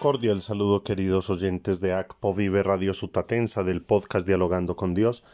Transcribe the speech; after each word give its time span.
Cordial 0.00 0.40
saludo 0.42 0.84
queridos 0.84 1.28
oyentes 1.28 1.80
de 1.80 1.92
ACPO 1.92 2.32
Vive 2.32 2.62
Radio 2.62 2.94
Sutatensa 2.94 3.64
del 3.64 3.82
podcast 3.82 4.24
Dialogando 4.24 4.76
con 4.76 4.94
Dios, 4.94 5.24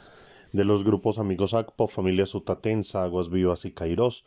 de 0.54 0.64
los 0.64 0.84
grupos 0.84 1.18
amigos 1.18 1.52
ACPO, 1.52 1.86
Familia 1.86 2.24
Sutatensa, 2.24 3.04
Aguas 3.04 3.28
Vivas 3.28 3.66
y 3.66 3.72
Cairós. 3.72 4.24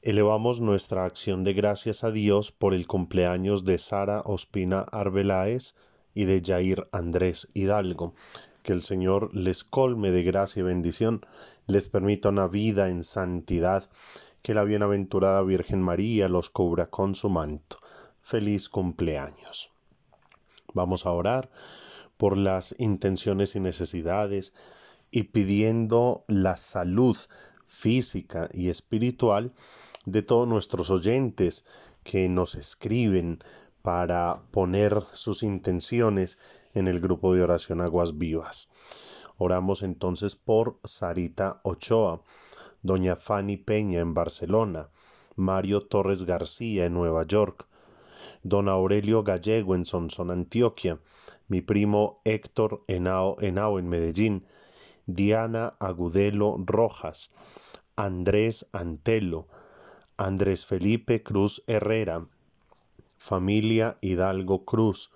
Elevamos 0.00 0.60
nuestra 0.60 1.06
acción 1.06 1.42
de 1.42 1.54
gracias 1.54 2.04
a 2.04 2.12
Dios 2.12 2.52
por 2.52 2.72
el 2.72 2.86
cumpleaños 2.86 3.64
de 3.64 3.78
Sara 3.78 4.22
Ospina 4.26 4.86
Arbeláez 4.92 5.74
y 6.14 6.26
de 6.26 6.40
Jair 6.40 6.86
Andrés 6.92 7.48
Hidalgo. 7.52 8.14
Que 8.62 8.74
el 8.74 8.84
Señor 8.84 9.34
les 9.34 9.64
colme 9.64 10.12
de 10.12 10.22
gracia 10.22 10.60
y 10.60 10.62
bendición, 10.62 11.26
les 11.66 11.88
permita 11.88 12.28
una 12.28 12.46
vida 12.46 12.88
en 12.90 13.02
santidad, 13.02 13.90
que 14.40 14.54
la 14.54 14.62
bienaventurada 14.62 15.42
Virgen 15.42 15.82
María 15.82 16.28
los 16.28 16.48
cubra 16.48 16.86
con 16.86 17.16
su 17.16 17.28
manto 17.28 17.78
feliz 18.24 18.70
cumpleaños. 18.70 19.70
Vamos 20.72 21.04
a 21.04 21.12
orar 21.12 21.50
por 22.16 22.38
las 22.38 22.74
intenciones 22.78 23.54
y 23.54 23.60
necesidades 23.60 24.54
y 25.10 25.24
pidiendo 25.24 26.24
la 26.26 26.56
salud 26.56 27.18
física 27.66 28.48
y 28.54 28.70
espiritual 28.70 29.52
de 30.06 30.22
todos 30.22 30.48
nuestros 30.48 30.90
oyentes 30.90 31.66
que 32.02 32.30
nos 32.30 32.54
escriben 32.54 33.40
para 33.82 34.42
poner 34.50 35.04
sus 35.12 35.42
intenciones 35.42 36.38
en 36.72 36.88
el 36.88 37.00
grupo 37.00 37.34
de 37.34 37.42
oración 37.42 37.82
Aguas 37.82 38.16
Vivas. 38.16 38.70
Oramos 39.36 39.82
entonces 39.82 40.34
por 40.34 40.78
Sarita 40.82 41.60
Ochoa, 41.62 42.22
doña 42.82 43.16
Fanny 43.16 43.58
Peña 43.58 44.00
en 44.00 44.14
Barcelona, 44.14 44.88
Mario 45.36 45.82
Torres 45.82 46.24
García 46.24 46.86
en 46.86 46.94
Nueva 46.94 47.26
York, 47.26 47.66
don 48.44 48.68
Aurelio 48.68 49.24
Gallego 49.24 49.74
en 49.74 49.86
Sonsón, 49.86 50.30
Antioquia, 50.30 51.00
mi 51.48 51.62
primo 51.62 52.20
Héctor 52.24 52.84
Henao, 52.86 53.36
en 53.40 53.88
Medellín, 53.88 54.44
Diana 55.06 55.74
Agudelo 55.80 56.56
Rojas, 56.58 57.30
Andrés 57.96 58.68
Antelo, 58.74 59.48
Andrés 60.18 60.66
Felipe 60.66 61.22
Cruz 61.22 61.64
Herrera, 61.66 62.28
familia 63.16 63.96
Hidalgo 64.02 64.66
Cruz, 64.66 65.10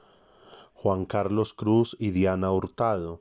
Juan 0.72 1.04
Carlos 1.04 1.52
Cruz 1.52 1.96
y 2.00 2.10
Diana 2.12 2.50
Hurtado, 2.50 3.20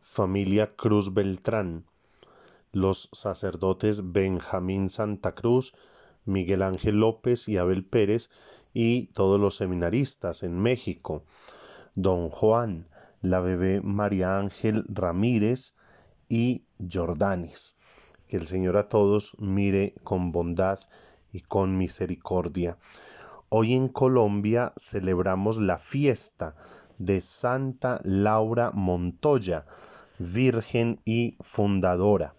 familia 0.00 0.74
Cruz 0.76 1.12
Beltrán, 1.12 1.84
los 2.72 3.10
sacerdotes 3.12 4.12
Benjamín 4.12 4.88
Santa 4.88 5.34
Cruz, 5.34 5.74
Miguel 6.24 6.62
Ángel 6.62 7.00
López 7.00 7.48
y 7.48 7.56
Abel 7.58 7.84
Pérez 7.84 8.30
y 8.78 9.06
todos 9.06 9.40
los 9.40 9.56
seminaristas 9.56 10.42
en 10.42 10.60
México, 10.60 11.24
don 11.94 12.28
Juan, 12.28 12.86
la 13.22 13.40
bebé 13.40 13.80
María 13.80 14.38
Ángel 14.38 14.84
Ramírez 14.88 15.76
y 16.28 16.66
Jordanis. 16.92 17.78
Que 18.28 18.36
el 18.36 18.46
Señor 18.46 18.76
a 18.76 18.90
todos 18.90 19.34
mire 19.38 19.94
con 20.04 20.30
bondad 20.30 20.78
y 21.32 21.40
con 21.40 21.78
misericordia. 21.78 22.76
Hoy 23.48 23.72
en 23.72 23.88
Colombia 23.88 24.74
celebramos 24.76 25.56
la 25.56 25.78
fiesta 25.78 26.54
de 26.98 27.22
Santa 27.22 28.02
Laura 28.04 28.72
Montoya, 28.74 29.64
Virgen 30.18 31.00
y 31.06 31.38
Fundadora. 31.40 32.34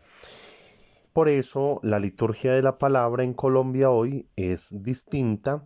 Por 1.14 1.30
eso 1.30 1.80
la 1.82 1.98
liturgia 1.98 2.54
de 2.54 2.62
la 2.62 2.78
palabra 2.78 3.24
en 3.24 3.34
Colombia 3.34 3.90
hoy 3.90 4.28
es 4.36 4.84
distinta 4.84 5.66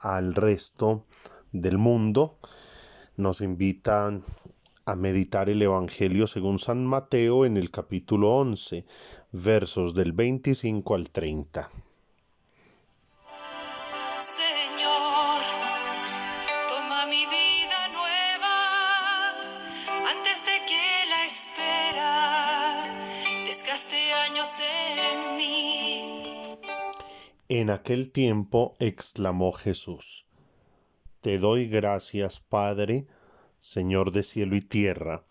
al 0.00 0.34
resto 0.34 1.06
del 1.52 1.78
mundo. 1.78 2.38
Nos 3.16 3.40
invitan 3.40 4.22
a 4.86 4.96
meditar 4.96 5.48
el 5.48 5.62
Evangelio 5.62 6.26
según 6.26 6.58
San 6.58 6.84
Mateo 6.84 7.44
en 7.44 7.56
el 7.56 7.70
capítulo 7.70 8.34
11, 8.36 8.84
versos 9.32 9.94
del 9.94 10.12
25 10.12 10.94
al 10.94 11.10
30. 11.10 11.68
En 27.52 27.68
aquel 27.68 28.12
tiempo 28.12 28.76
exclamó 28.78 29.50
Jesús, 29.50 30.24
Te 31.20 31.36
doy 31.40 31.66
gracias, 31.66 32.38
Padre, 32.38 33.08
Señor 33.58 34.12
de 34.12 34.22
cielo 34.22 34.54
y 34.54 34.60
tierra, 34.60 35.24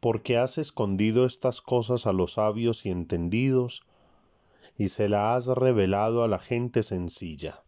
porque 0.00 0.38
has 0.38 0.58
escondido 0.58 1.24
estas 1.24 1.60
cosas 1.60 2.08
a 2.08 2.12
los 2.12 2.32
sabios 2.32 2.84
y 2.84 2.90
entendidos, 2.90 3.84
y 4.76 4.88
se 4.88 5.08
las 5.08 5.46
has 5.46 5.56
revelado 5.56 6.24
a 6.24 6.26
la 6.26 6.40
gente 6.40 6.82
sencilla. 6.82 7.62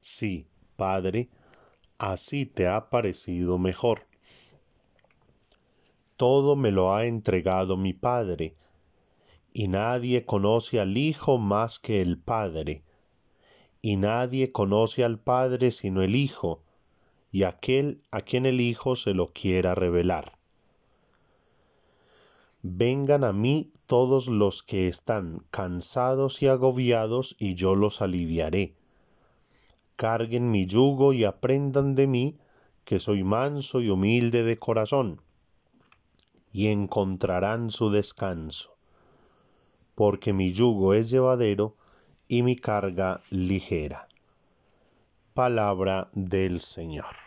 Sí, 0.00 0.46
Padre, 0.76 1.28
así 1.98 2.46
te 2.46 2.68
ha 2.68 2.88
parecido 2.88 3.58
mejor. 3.58 4.06
Todo 6.16 6.56
me 6.56 6.70
lo 6.70 6.94
ha 6.94 7.04
entregado 7.04 7.76
mi 7.76 7.92
Padre, 7.92 8.54
y 9.58 9.68
nadie 9.68 10.26
conoce 10.26 10.80
al 10.80 10.98
Hijo 10.98 11.38
más 11.38 11.78
que 11.78 12.02
el 12.02 12.18
Padre, 12.18 12.82
y 13.80 13.96
nadie 13.96 14.52
conoce 14.52 15.02
al 15.02 15.18
Padre 15.18 15.70
sino 15.70 16.02
el 16.02 16.14
Hijo, 16.14 16.60
y 17.32 17.44
aquel 17.44 18.02
a 18.10 18.20
quien 18.20 18.44
el 18.44 18.60
Hijo 18.60 18.96
se 18.96 19.14
lo 19.14 19.28
quiera 19.28 19.74
revelar. 19.74 20.30
Vengan 22.60 23.24
a 23.24 23.32
mí 23.32 23.72
todos 23.86 24.28
los 24.28 24.62
que 24.62 24.88
están 24.88 25.42
cansados 25.50 26.42
y 26.42 26.48
agobiados, 26.48 27.34
y 27.38 27.54
yo 27.54 27.76
los 27.76 28.02
aliviaré. 28.02 28.74
Carguen 29.96 30.50
mi 30.50 30.66
yugo 30.66 31.14
y 31.14 31.24
aprendan 31.24 31.94
de 31.94 32.06
mí, 32.06 32.34
que 32.84 33.00
soy 33.00 33.24
manso 33.24 33.80
y 33.80 33.88
humilde 33.88 34.42
de 34.42 34.58
corazón, 34.58 35.22
y 36.52 36.66
encontrarán 36.66 37.70
su 37.70 37.88
descanso 37.88 38.75
porque 39.96 40.32
mi 40.32 40.52
yugo 40.52 40.94
es 40.94 41.10
llevadero 41.10 41.74
y 42.28 42.42
mi 42.44 42.54
carga 42.54 43.20
ligera. 43.30 44.06
Palabra 45.34 46.08
del 46.12 46.60
Señor. 46.60 47.25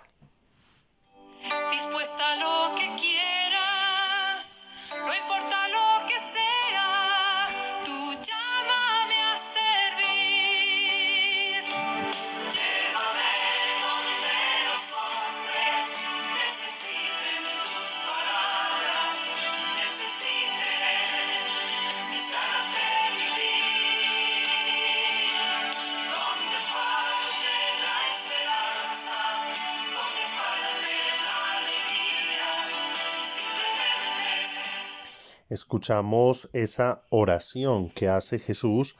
Escuchamos 35.49 36.49
esa 36.53 37.01
oración 37.09 37.89
que 37.89 38.07
hace 38.07 38.37
Jesús 38.37 38.97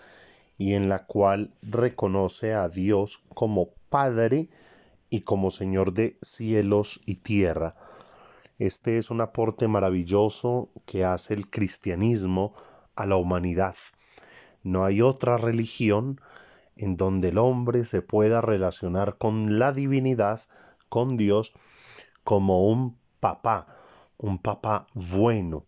y 0.58 0.74
en 0.74 0.90
la 0.90 1.06
cual 1.06 1.54
reconoce 1.62 2.54
a 2.54 2.68
Dios 2.68 3.24
como 3.34 3.70
Padre 3.90 4.50
y 5.10 5.22
como 5.22 5.52
Señor 5.52 5.94
de 5.94 6.18
cielos 6.22 7.02
y 7.06 7.16
tierra. 7.16 7.76
Este 8.58 8.98
es 8.98 9.10
un 9.10 9.22
aporte 9.22 9.68
maravilloso 9.68 10.70
que 10.86 11.06
hace 11.06 11.34
el 11.34 11.50
cristianismo 11.50 12.54
a 12.96 13.06
la 13.06 13.16
humanidad. 13.16 13.76
No 14.64 14.84
hay 14.84 15.02
otra 15.02 15.38
religión 15.38 16.20
en 16.76 16.98
donde 16.98 17.30
el 17.30 17.38
hombre 17.38 17.86
se 17.86 18.02
pueda 18.02 18.42
relacionar 18.42 19.18
con 19.18 19.60
la 19.60 19.72
divinidad, 19.72 20.42
con 20.90 21.16
Dios, 21.16 21.54
como 22.24 22.68
un 22.68 22.98
papá, 23.20 23.68
un 24.18 24.40
papá 24.40 24.88
bueno, 24.94 25.66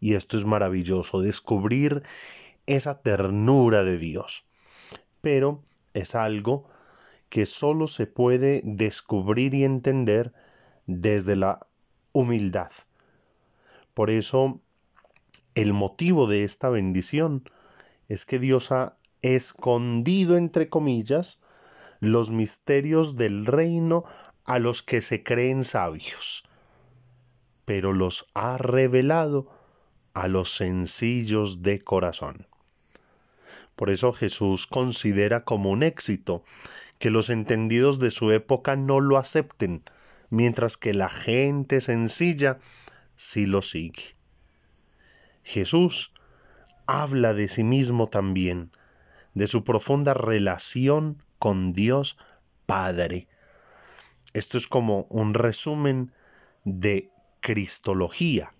y 0.00 0.14
esto 0.14 0.36
es 0.36 0.44
maravilloso, 0.44 1.20
descubrir 1.20 2.02
esa 2.66 3.00
ternura 3.00 3.84
de 3.84 3.98
Dios. 3.98 4.46
Pero 5.20 5.62
es 5.94 6.14
algo 6.14 6.68
que 7.28 7.46
solo 7.46 7.86
se 7.86 8.06
puede 8.06 8.60
descubrir 8.64 9.54
y 9.54 9.64
entender 9.64 10.32
desde 10.86 11.36
la 11.36 11.66
humildad. 12.12 12.70
Por 13.94 14.10
eso, 14.10 14.60
el 15.54 15.72
motivo 15.72 16.26
de 16.26 16.44
esta 16.44 16.68
bendición 16.68 17.48
es 18.08 18.26
que 18.26 18.38
Dios 18.38 18.72
ha 18.72 18.96
escondido, 19.22 20.36
entre 20.36 20.68
comillas, 20.68 21.42
los 22.00 22.30
misterios 22.30 23.16
del 23.16 23.46
reino 23.46 24.04
a 24.44 24.58
los 24.58 24.82
que 24.82 25.00
se 25.00 25.22
creen 25.22 25.64
sabios, 25.64 26.44
pero 27.64 27.92
los 27.92 28.28
ha 28.34 28.58
revelado 28.58 29.55
a 30.16 30.28
los 30.28 30.56
sencillos 30.56 31.60
de 31.62 31.84
corazón. 31.84 32.46
Por 33.76 33.90
eso 33.90 34.14
Jesús 34.14 34.66
considera 34.66 35.44
como 35.44 35.70
un 35.70 35.82
éxito 35.82 36.42
que 36.98 37.10
los 37.10 37.28
entendidos 37.28 37.98
de 37.98 38.10
su 38.10 38.32
época 38.32 38.76
no 38.76 39.00
lo 39.00 39.18
acepten, 39.18 39.82
mientras 40.30 40.78
que 40.78 40.94
la 40.94 41.10
gente 41.10 41.82
sencilla 41.82 42.58
sí 43.14 43.44
lo 43.44 43.60
sigue. 43.60 44.16
Jesús 45.44 46.14
habla 46.86 47.34
de 47.34 47.48
sí 47.48 47.62
mismo 47.62 48.06
también, 48.06 48.70
de 49.34 49.46
su 49.46 49.64
profunda 49.64 50.14
relación 50.14 51.22
con 51.38 51.74
Dios 51.74 52.16
Padre. 52.64 53.28
Esto 54.32 54.56
es 54.56 54.66
como 54.66 55.06
un 55.10 55.34
resumen 55.34 56.10
de 56.64 57.10
Cristología, 57.40 58.54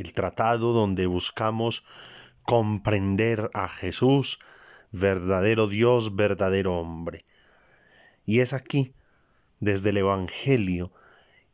el 0.00 0.14
tratado 0.14 0.72
donde 0.72 1.04
buscamos 1.04 1.84
comprender 2.42 3.50
a 3.52 3.68
Jesús, 3.68 4.38
verdadero 4.92 5.68
Dios, 5.68 6.16
verdadero 6.16 6.78
hombre. 6.78 7.26
Y 8.24 8.40
es 8.40 8.54
aquí, 8.54 8.94
desde 9.58 9.90
el 9.90 9.98
Evangelio 9.98 10.90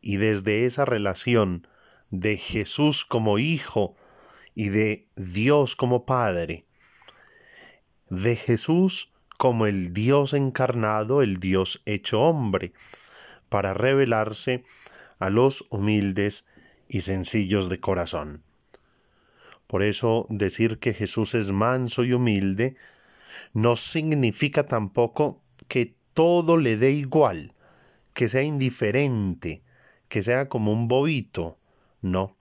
y 0.01 0.19
desde 0.19 0.65
esa 0.65 0.85
relación 0.85 1.67
de 2.11 2.37
Jesús 2.37 3.05
como 3.05 3.41
Hijo 3.41 3.97
y 4.55 4.69
de 4.69 5.09
Dios 5.17 5.75
como 5.75 6.07
Padre, 6.07 6.67
de 8.11 8.37
Jesús 8.37 9.13
como 9.39 9.67
el 9.67 9.93
Dios 9.93 10.35
encarnado, 10.35 11.21
el 11.21 11.39
Dios 11.39 11.83
hecho 11.85 12.23
hombre, 12.23 12.73
para 13.49 13.75
revelarse 13.75 14.65
a 15.19 15.31
los 15.31 15.67
humildes 15.71 16.47
y 16.89 17.03
sencillos 17.03 17.69
de 17.69 17.81
corazón. 17.81 18.43
Por 19.67 19.83
eso 19.83 20.27
decir 20.29 20.79
que 20.79 20.95
Jesús 20.95 21.35
es 21.35 21.51
manso 21.51 22.05
y 22.05 22.13
humilde 22.13 22.77
no 23.53 23.77
significa 23.77 24.65
tampoco 24.65 25.43
que 25.69 25.97
todo 26.15 26.57
le 26.57 26.77
dé 26.77 26.93
igual, 26.93 27.53
que 28.15 28.29
sea 28.29 28.43
indiferente, 28.43 29.63
que 30.09 30.23
sea 30.23 30.49
como 30.49 30.73
un 30.73 30.89
bobito. 30.89 31.59
No. 32.01 32.37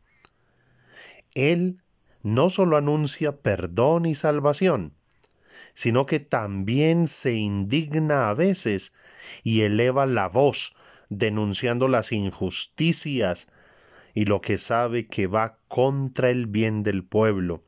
Él 1.33 1.81
no 2.21 2.49
solo 2.49 2.77
anuncia 2.77 3.37
perdón 3.37 4.05
y 4.05 4.15
salvación, 4.15 4.93
sino 5.73 6.05
que 6.05 6.19
también 6.19 7.07
se 7.07 7.33
indigna 7.33 8.29
a 8.29 8.33
veces 8.33 8.93
y 9.43 9.61
eleva 9.61 10.05
la 10.05 10.29
voz 10.29 10.75
denunciando 11.09 11.87
las 11.87 12.11
injusticias 12.11 13.47
y 14.15 14.25
lo 14.25 14.41
que 14.41 14.57
sabe 14.57 15.05
que 15.07 15.27
va 15.27 15.59
contra 15.67 16.31
el 16.31 16.47
bien 16.47 16.81
del 16.81 17.03
pueblo. 17.03 17.63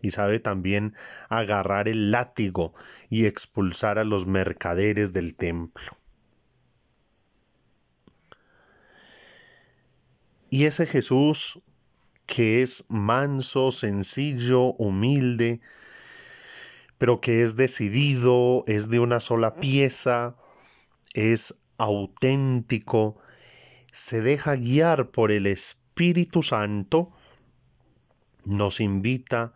Y 0.00 0.10
sabe 0.10 0.40
también 0.40 0.94
agarrar 1.28 1.88
el 1.88 2.10
látigo 2.10 2.74
y 3.10 3.26
expulsar 3.26 3.98
a 3.98 4.04
los 4.04 4.26
mercaderes 4.26 5.12
del 5.12 5.34
templo. 5.34 5.98
Y 10.48 10.64
ese 10.64 10.86
Jesús 10.86 11.60
que 12.26 12.62
es 12.62 12.86
manso, 12.88 13.72
sencillo, 13.72 14.74
humilde, 14.74 15.60
pero 16.98 17.20
que 17.20 17.42
es 17.42 17.56
decidido, 17.56 18.64
es 18.68 18.88
de 18.90 19.00
una 19.00 19.18
sola 19.18 19.56
pieza, 19.56 20.36
es 21.14 21.60
auténtico, 21.78 23.18
se 23.92 24.22
deja 24.22 24.56
guiar 24.56 25.10
por 25.10 25.30
el 25.30 25.46
Espíritu 25.46 26.42
Santo, 26.42 27.12
nos 28.44 28.80
invita 28.80 29.54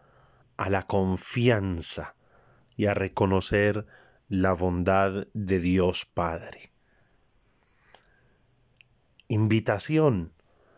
a 0.58 0.68
la 0.68 0.82
confianza 0.82 2.14
y 2.76 2.86
a 2.86 2.94
reconocer 2.94 3.86
la 4.28 4.52
bondad 4.52 5.26
de 5.32 5.58
Dios 5.58 6.04
Padre. 6.04 6.70
Invitación 9.28 10.32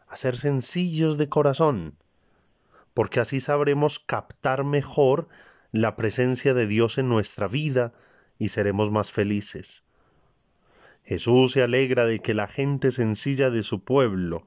a 0.06 0.16
ser 0.16 0.38
sencillos 0.38 1.18
de 1.18 1.28
corazón, 1.28 1.98
porque 2.94 3.20
así 3.20 3.40
sabremos 3.40 3.98
captar 3.98 4.64
mejor 4.64 5.28
la 5.72 5.96
presencia 5.96 6.54
de 6.54 6.66
Dios 6.66 6.96
en 6.96 7.08
nuestra 7.08 7.48
vida 7.48 7.92
y 8.38 8.50
seremos 8.50 8.90
más 8.90 9.10
felices. 9.12 9.87
Jesús 11.08 11.52
se 11.52 11.62
alegra 11.62 12.04
de 12.04 12.18
que 12.18 12.34
la 12.34 12.48
gente 12.48 12.90
sencilla 12.90 13.48
de 13.48 13.62
su 13.62 13.82
pueblo, 13.82 14.46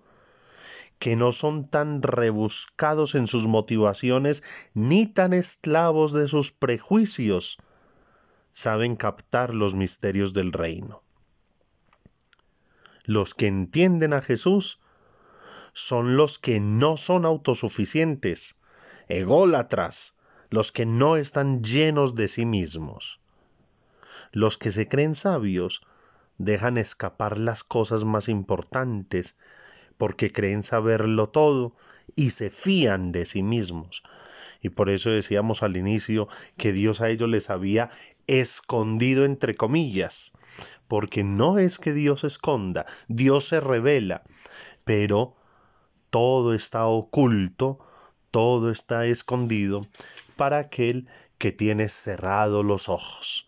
que 0.99 1.15
no 1.15 1.31
son 1.31 1.67
tan 1.67 2.03
rebuscados 2.03 3.15
en 3.15 3.25
sus 3.25 3.47
motivaciones 3.47 4.43
ni 4.75 5.07
tan 5.07 5.33
esclavos 5.33 6.13
de 6.13 6.27
sus 6.27 6.51
prejuicios, 6.51 7.57
saben 8.51 8.95
captar 8.95 9.55
los 9.55 9.73
misterios 9.73 10.35
del 10.35 10.53
reino. 10.53 11.01
Los 13.05 13.33
que 13.33 13.47
entienden 13.47 14.13
a 14.13 14.21
Jesús 14.21 14.79
son 15.73 16.15
los 16.15 16.37
que 16.37 16.59
no 16.59 16.95
son 16.95 17.25
autosuficientes, 17.25 18.59
ególatras, 19.07 20.13
los 20.51 20.71
que 20.71 20.85
no 20.85 21.17
están 21.17 21.63
llenos 21.63 22.13
de 22.13 22.27
sí 22.27 22.45
mismos. 22.45 23.19
Los 24.31 24.59
que 24.59 24.69
se 24.69 24.87
creen 24.87 25.15
sabios 25.15 25.81
dejan 26.43 26.77
escapar 26.77 27.37
las 27.37 27.63
cosas 27.63 28.03
más 28.03 28.27
importantes 28.29 29.37
porque 29.97 30.31
creen 30.31 30.63
saberlo 30.63 31.29
todo 31.29 31.75
y 32.15 32.31
se 32.31 32.49
fían 32.49 33.11
de 33.11 33.25
sí 33.25 33.43
mismos. 33.43 34.03
Y 34.61 34.69
por 34.69 34.89
eso 34.89 35.09
decíamos 35.09 35.63
al 35.63 35.77
inicio 35.77 36.27
que 36.57 36.71
Dios 36.71 37.01
a 37.01 37.09
ellos 37.09 37.29
les 37.29 37.49
había 37.49 37.91
escondido 38.27 39.25
entre 39.25 39.55
comillas, 39.55 40.37
porque 40.87 41.23
no 41.23 41.57
es 41.57 41.79
que 41.79 41.93
Dios 41.93 42.23
esconda, 42.23 42.85
Dios 43.07 43.47
se 43.47 43.59
revela, 43.59 44.23
pero 44.83 45.35
todo 46.09 46.53
está 46.53 46.85
oculto, 46.85 47.79
todo 48.31 48.71
está 48.71 49.05
escondido 49.05 49.81
para 50.35 50.57
aquel 50.57 51.07
que 51.37 51.51
tiene 51.51 51.89
cerrados 51.89 52.65
los 52.65 52.89
ojos. 52.89 53.45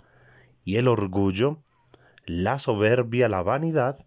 Y 0.65 0.77
el 0.77 0.87
orgullo, 0.87 1.59
la 2.25 2.59
soberbia, 2.59 3.29
la 3.29 3.43
vanidad, 3.43 4.05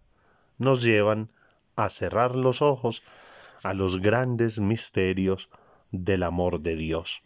nos 0.57 0.83
llevan 0.83 1.29
a 1.75 1.89
cerrar 1.89 2.35
los 2.35 2.61
ojos 2.61 3.03
a 3.63 3.73
los 3.73 4.01
grandes 4.01 4.59
misterios 4.59 5.49
del 5.91 6.23
amor 6.23 6.61
de 6.61 6.75
Dios. 6.75 7.21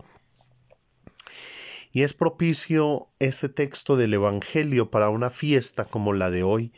Y 1.94 2.04
es 2.04 2.14
propicio 2.14 3.10
este 3.20 3.50
texto 3.50 3.98
del 3.98 4.14
Evangelio 4.14 4.92
para 4.92 5.10
una 5.10 5.30
fiesta 5.30 5.86
como 5.86 6.14
la 6.14 6.30
de 6.30 6.44
hoy, 6.44 6.74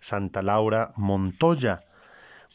Santa 0.00 0.42
Laura 0.42 0.92
Montoya, 0.96 1.80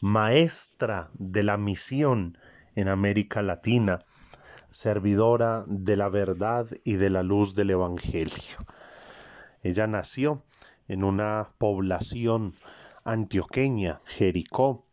maestra 0.02 1.10
de 1.14 1.44
la 1.44 1.58
misión 1.58 2.38
en 2.76 2.88
América 2.88 3.42
Latina, 3.42 4.02
servidora 4.70 5.64
de 5.68 5.96
la 5.96 6.10
verdad 6.10 6.68
y 6.84 6.94
de 6.94 7.10
la 7.10 7.24
luz 7.24 7.56
del 7.56 7.72
Evangelio. 7.72 8.58
Ella 9.64 9.88
nació 9.88 10.44
en 10.88 11.04
una 11.04 11.50
población 11.58 12.54
antioqueña, 13.04 14.00
Jericó, 14.06 14.86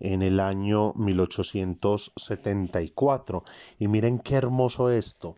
en 0.00 0.22
el 0.22 0.40
año 0.40 0.94
1874. 0.94 3.44
Y 3.78 3.88
miren 3.88 4.18
qué 4.18 4.36
hermoso 4.36 4.90
esto. 4.90 5.36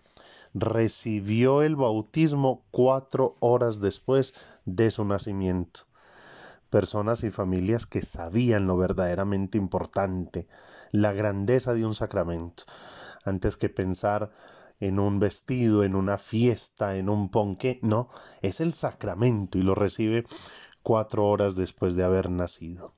Recibió 0.53 1.63
el 1.63 1.77
bautismo 1.77 2.65
cuatro 2.71 3.35
horas 3.41 3.81
después 3.81 4.35
de 4.65 4.91
su 4.91 5.05
nacimiento 5.05 5.83
personas 6.71 7.25
y 7.25 7.31
familias 7.31 7.85
que 7.85 8.01
sabían 8.01 8.67
lo 8.67 8.77
verdaderamente 8.77 9.59
importante, 9.59 10.47
la 10.93 11.13
grandeza 11.13 11.75
de 11.75 11.85
un 11.85 11.95
sacramento, 11.95 12.63
antes 13.25 13.57
que 13.57 13.69
pensar 13.69 14.31
en 14.81 14.99
un 14.99 15.19
vestido, 15.19 15.85
en 15.85 15.95
una 15.95 16.19
fiesta, 16.19 16.97
en 16.97 17.09
un 17.09 17.31
ponqué, 17.31 17.79
no, 17.83 18.09
es 18.43 18.61
el 18.61 18.75
sacramento 18.75 19.59
y 19.59 19.63
lo 19.63 19.75
recibe 19.75 20.27
cuatro 20.83 21.27
horas 21.27 21.55
después 21.55 21.95
de 21.95 22.05
haber 22.05 22.31
nacido. 22.31 22.95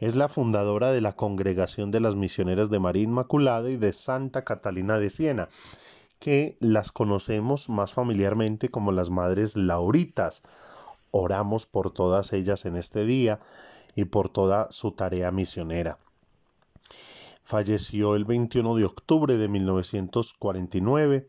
Es 0.00 0.16
la 0.16 0.28
fundadora 0.28 0.92
de 0.92 1.00
la 1.00 1.14
Congregación 1.14 1.90
de 1.90 2.00
las 2.00 2.16
Misioneras 2.16 2.70
de 2.70 2.78
María 2.78 3.04
Inmaculada 3.04 3.70
y 3.70 3.76
de 3.76 3.92
Santa 3.92 4.42
Catalina 4.42 4.98
de 4.98 5.10
Siena, 5.10 5.48
que 6.18 6.56
las 6.60 6.92
conocemos 6.92 7.68
más 7.68 7.92
familiarmente 7.92 8.70
como 8.70 8.92
las 8.92 9.10
Madres 9.10 9.56
Lauritas, 9.56 10.42
Oramos 11.18 11.64
por 11.64 11.92
todas 11.92 12.34
ellas 12.34 12.66
en 12.66 12.76
este 12.76 13.06
día 13.06 13.40
y 13.94 14.04
por 14.04 14.28
toda 14.28 14.70
su 14.70 14.92
tarea 14.92 15.30
misionera. 15.30 15.98
Falleció 17.46 18.16
el 18.16 18.24
21 18.24 18.74
de 18.74 18.84
octubre 18.84 19.36
de 19.36 19.48
1949 19.48 21.28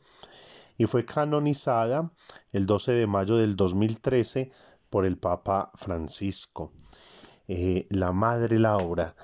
y 0.75 0.85
fue 0.87 1.05
canonizada 1.05 2.11
el 2.53 2.65
12 2.65 2.93
de 2.93 3.05
mayo 3.05 3.37
del 3.37 3.55
2013 3.55 4.49
por 4.89 5.05
el 5.05 5.19
Papa 5.19 5.71
Francisco. 5.75 6.73
Eh, 7.47 7.85
la 7.91 8.13
Madre 8.13 8.57
Laura, 8.57 9.15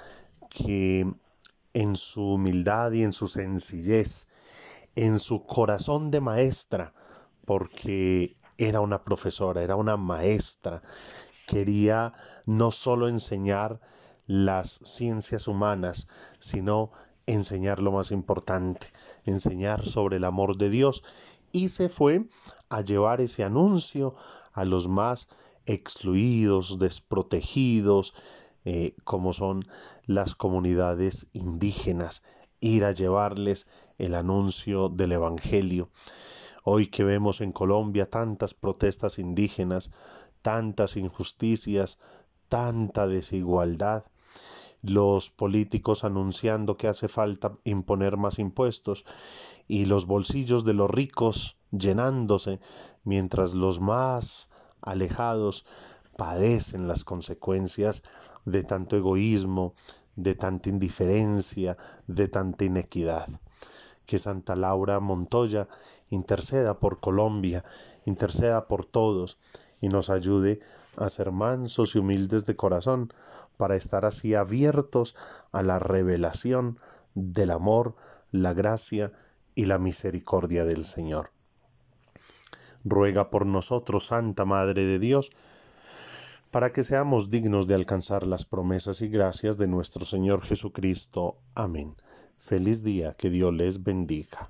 que 0.50 1.12
en 1.74 1.96
su 1.96 2.34
humildad 2.34 2.92
y 2.92 3.02
en 3.02 3.12
su 3.12 3.28
sencillez, 3.28 4.30
en 4.94 5.18
su 5.18 5.48
corazón 5.48 6.12
de 6.12 6.22
maestra, 6.22 6.94
porque 7.44 8.38
era 8.60 8.82
una 8.82 9.04
profesora, 9.04 9.64
era 9.64 9.78
una 9.78 9.98
maestra, 9.98 10.84
quería 11.48 12.14
no 12.46 12.70
solo 12.70 13.08
enseñar 13.08 13.82
las 14.25 14.70
ciencias 14.70 15.48
humanas, 15.48 16.08
sino 16.39 16.92
enseñar 17.25 17.82
lo 17.82 17.92
más 17.92 18.12
importante, 18.12 18.88
enseñar 19.25 19.86
sobre 19.86 20.18
el 20.18 20.25
amor 20.25 20.58
de 20.58 20.70
Dios 20.70 21.03
y 21.51 21.70
se 21.70 21.89
fue 21.89 22.27
a 22.70 22.82
llevar 22.82 23.22
ese 23.22 23.44
anuncio 23.44 24.15
a 24.51 24.65
los 24.65 24.88
más 24.88 25.30
excluidos, 25.65 26.80
desprotegidos, 26.80 28.13
eh, 28.65 28.96
como 29.03 29.34
son 29.34 29.65
las 30.06 30.36
comunidades 30.36 31.27
indígenas, 31.34 32.24
ir 32.60 32.86
a 32.86 32.92
llevarles 32.92 33.68
el 33.98 34.15
anuncio 34.15 34.89
del 34.89 35.13
Evangelio. 35.13 35.89
Hoy 36.63 36.88
que 36.88 37.03
vemos 37.03 37.42
en 37.42 37.51
Colombia 37.51 38.10
tantas 38.10 38.53
protestas 38.53 39.20
indígenas, 39.20 39.92
tantas 40.42 40.96
injusticias, 40.96 42.00
tanta 42.48 43.06
desigualdad, 43.08 44.06
los 44.84 45.30
políticos 45.30 46.04
anunciando 46.04 46.75
que 46.75 46.90
hace 46.90 47.08
falta 47.08 47.58
imponer 47.63 48.18
más 48.18 48.38
impuestos 48.38 49.06
y 49.66 49.86
los 49.86 50.06
bolsillos 50.06 50.66
de 50.66 50.74
los 50.74 50.92
ricos 50.92 51.58
llenándose 51.72 52.60
mientras 53.04 53.54
los 53.54 53.80
más 53.80 54.50
alejados 54.82 55.66
padecen 56.18 56.88
las 56.88 57.06
consecuencias 57.06 58.04
de 58.46 58.63
tanto 58.63 58.98
egoísmo, 58.98 59.74
de 60.16 60.36
tanta 60.36 60.70
indiferencia, 60.70 61.78
de 62.08 62.28
tanta 62.28 62.66
inequidad. 62.66 63.28
Que 64.06 64.20
Santa 64.20 64.58
Laura 64.58 65.00
Montoya 65.00 65.70
interceda 66.10 66.78
por 66.80 67.00
Colombia, 67.00 67.63
interceda 68.06 68.68
por 68.68 68.86
todos 68.86 69.40
y 69.84 69.90
nos 69.90 70.10
ayude 70.10 70.62
a 70.96 71.10
ser 71.10 71.34
mansos 71.34 71.94
y 71.94 72.00
humildes 72.00 72.46
de 72.46 72.56
corazón 72.56 73.13
para 73.58 73.75
estar 73.75 74.06
así 74.06 74.34
abiertos 74.34 75.13
a 75.52 75.62
la 75.62 75.78
revelación 75.78 76.80
del 77.16 77.52
amor, 77.52 77.94
la 78.32 78.54
gracia 78.54 79.12
y 79.56 79.66
la 79.66 79.80
misericordia 79.80 80.63
del 80.63 80.86
Señor. 80.86 81.32
Ruega 82.86 83.30
por 83.30 83.46
nosotros, 83.46 84.08
Santa 84.08 84.46
Madre 84.46 84.86
de 84.86 85.00
Dios, 85.00 85.32
para 86.50 86.72
que 86.72 86.86
seamos 86.86 87.30
dignos 87.30 87.68
de 87.68 87.75
alcanzar 87.75 88.25
las 88.25 88.46
promesas 88.46 89.02
y 89.02 89.10
gracias 89.10 89.58
de 89.58 89.68
nuestro 89.68 90.06
Señor 90.06 90.44
Jesucristo. 90.44 91.36
Amén. 91.56 91.98
Feliz 92.38 92.86
día, 92.86 93.12
que 93.18 93.30
Dios 93.30 93.54
les 93.54 93.84
bendiga. 93.84 94.50